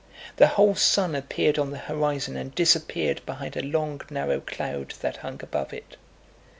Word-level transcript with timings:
The 0.37 0.47
whole 0.47 0.73
sun 0.73 1.13
appeared 1.13 1.59
on 1.59 1.69
the 1.69 1.77
horizon 1.77 2.35
and 2.35 2.55
disappeared 2.55 3.21
behind 3.23 3.55
a 3.55 3.61
long 3.61 4.01
narrow 4.09 4.39
cloud 4.41 4.95
that 5.01 5.17
hung 5.17 5.39
above 5.43 5.73
it. 5.73 5.95